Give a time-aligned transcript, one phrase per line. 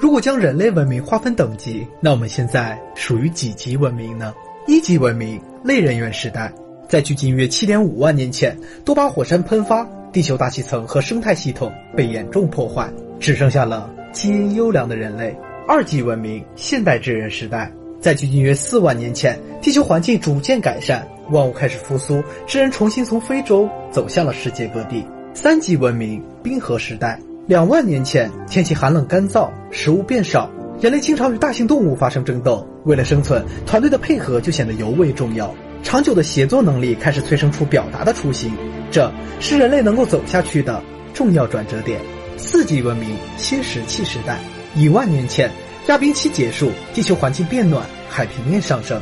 [0.00, 4.32] 如果将人类文明划分等级，那我们现在属于几级文明呢？
[4.66, 6.50] 一级文明类人猿时代，
[6.88, 15.36] 在距今约七点五万年前，多巴火山喷发，地球大气层和生态系统被严重破坏，只剩下了基因优良的人类。
[15.68, 17.70] 二级文明现代智人时代，
[18.00, 25.04] 在距今约四万年前，地球环境逐渐改善，万物开始复苏，智人重新从非洲走向了世界各地。
[25.34, 30.48] 三级文明冰河时代，两万年前，天气寒冷干燥，食物变少。
[30.80, 35.52] 人类经常与大型动物发生争斗，为了生存，团队的配合就显得尤为重要。
[35.82, 38.52] 长久的协作能力开始催生出表达的雏形，
[38.90, 39.10] 这
[39.40, 40.82] 是人类能够走下去的
[41.12, 42.00] 重要转折点。
[42.36, 44.38] 四级文明新石器时代，
[44.74, 45.50] 一万年前，
[45.88, 49.00] 亚冰期结束，地球环境变暖，海平面上升，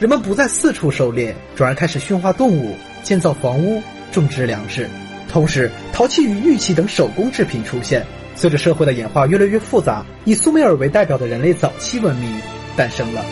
[0.00, 4.88] 人们不再四处狩猎，转而开始驯化动物，建造房屋，种植粮食，
[5.30, 8.04] 同时陶器与玉器等手工制品出现。
[8.34, 12.32] 随着社会的演化越来越复杂，以苏美尔为代表的人类早期文明
[12.76, 13.22] 诞生了。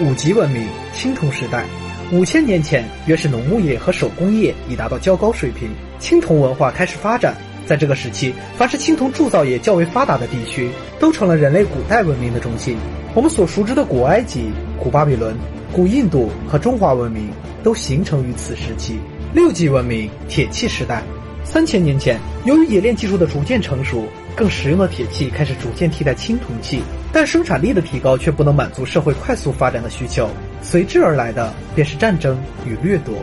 [0.00, 1.64] 五级文明青铜时代，
[2.10, 7.34] 五千年前，原始农牧业和手工业已达到较高水平，青铜文化开始发展。
[7.64, 12.76] 在这个时期，凡是青铜铸造业较为发达的地区，都成了人类古代文明的中心。
[13.14, 15.36] 我们所熟知的古埃及、古巴比伦、
[15.72, 17.30] 古印度和中华文明
[17.62, 18.98] 都形成于此时期。
[19.32, 21.02] 六级文明铁器时代，
[21.48, 24.06] 三千年前，由于冶炼技术的逐渐成熟。
[24.34, 30.28] 更实用的铁器开始逐渐替代青铜器，但生产力的提高却不能满足社会快速发展的需求，
[30.60, 33.14] 随之而来的便是战争与掠夺。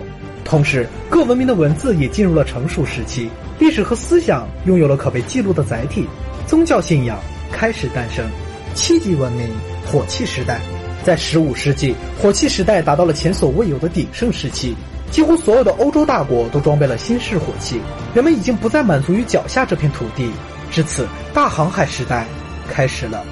[0.43, 3.29] 同时，各文明的文字也进入了成熟时期，
[3.59, 6.07] 历史和思想拥有了可被记录的载体，
[6.47, 7.19] 宗教信仰
[7.51, 8.25] 开始诞生。
[8.73, 9.47] 七级文明
[9.85, 10.59] 火器时代，
[11.03, 14.73] 在十五世纪，火器时代达到了前所未有的鼎盛时期，
[15.11, 17.81] 几乎所有的欧洲大国都装备了新式火器，
[18.13, 20.31] 人们已经不再满足于脚下这片土地。
[20.71, 22.25] 至此，大航海时代
[22.69, 23.23] 开始了。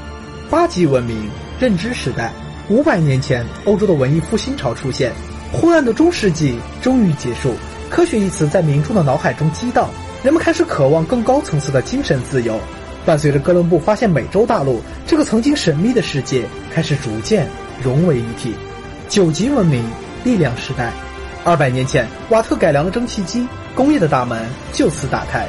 [0.50, 2.31] 八级文明认知时代，
[2.69, 5.11] 五百年前，欧洲的文艺复兴潮出现，
[5.53, 7.53] 昏暗的中世纪终于结束。
[7.89, 9.90] 科学一词在民众的脑海中激荡，
[10.23, 12.59] 人们开始渴望更高层次的精神自由。
[13.03, 17.47] 伴随着哥伦布发现美洲大陆，这个曾经神秘的世界开始逐渐
[17.84, 18.53] 融为一体。
[19.09, 19.84] 九级文明
[20.24, 20.92] 力量时代，
[21.44, 25.47] 二百年前，瓦特改良了蒸汽机，工业的大门就此打开。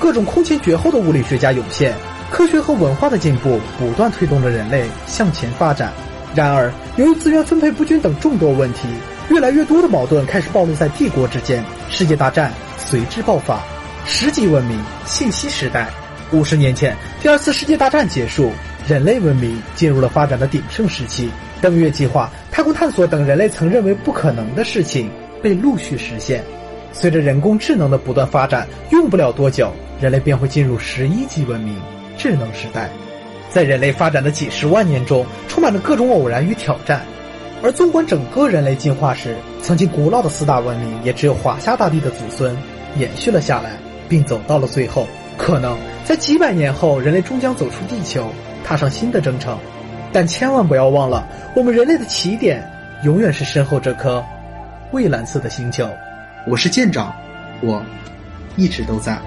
[0.00, 1.94] 各种空前绝后的物理学家涌现，
[2.30, 5.92] 科学和文化的进步不断推动着人类向前发展。
[6.34, 8.88] 然而，由于资源分配不均等众多问题，
[9.28, 13.60] 越来越多的矛盾开始暴露在帝国之间，世界大战随之爆发。
[14.04, 15.88] 十级文明信息时代，
[16.32, 18.50] 五十年前，第二次世界大战结束，
[18.86, 21.30] 人类文明进入了发展的鼎盛时期。
[21.62, 25.10] 登月计划、太空探索等人类曾认为不可能的事情
[25.42, 26.44] 被陆续实现。
[26.92, 29.72] 随着人工智能的不断发展，用不了多久。
[30.00, 31.80] 人类便会进入十一级文明
[32.18, 32.90] 智能时代，
[33.48, 37.00] 在人类发展的几十万年中，充满着各种偶然与挑战。
[37.62, 42.54] 而纵观整个人类进化史，曾经古老的四大文明，也只有华夏大地的子孙
[42.98, 43.70] 延续了下来，
[44.06, 45.08] 并走到了最后。
[45.38, 48.28] 可能在几百年后，人类终将走出地球，
[48.64, 49.56] 踏上新的征程。
[50.12, 52.64] 但千万不要忘了，我们人类的起点
[53.02, 54.24] 永远是身后这颗
[54.92, 55.88] 蔚蓝色的星球。
[56.46, 57.12] 我是舰长，
[57.60, 57.82] 我
[58.56, 59.18] 一直都在。